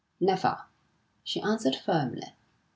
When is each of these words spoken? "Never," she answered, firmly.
"Never," 0.19 0.61
she 1.23 1.41
answered, 1.43 1.75
firmly. 1.75 2.33